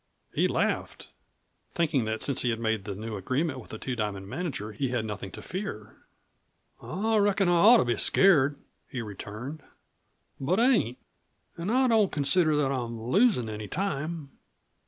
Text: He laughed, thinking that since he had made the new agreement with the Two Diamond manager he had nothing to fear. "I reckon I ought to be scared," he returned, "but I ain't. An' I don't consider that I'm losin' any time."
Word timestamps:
He 0.33 0.47
laughed, 0.47 1.09
thinking 1.73 2.05
that 2.05 2.23
since 2.23 2.41
he 2.41 2.49
had 2.49 2.59
made 2.59 2.85
the 2.85 2.95
new 2.95 3.15
agreement 3.17 3.59
with 3.59 3.69
the 3.69 3.77
Two 3.77 3.95
Diamond 3.95 4.27
manager 4.27 4.71
he 4.71 4.87
had 4.87 5.05
nothing 5.05 5.29
to 5.33 5.43
fear. 5.43 5.95
"I 6.81 7.17
reckon 7.17 7.47
I 7.47 7.51
ought 7.51 7.77
to 7.77 7.85
be 7.85 7.97
scared," 7.97 8.55
he 8.89 9.03
returned, 9.03 9.61
"but 10.39 10.59
I 10.59 10.71
ain't. 10.71 10.97
An' 11.55 11.69
I 11.69 11.87
don't 11.87 12.11
consider 12.11 12.55
that 12.55 12.71
I'm 12.71 12.99
losin' 12.99 13.47
any 13.47 13.67
time." 13.67 14.31